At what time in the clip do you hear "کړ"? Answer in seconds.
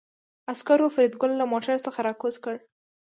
2.43-2.55